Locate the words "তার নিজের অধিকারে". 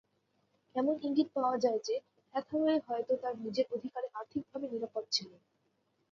3.17-4.07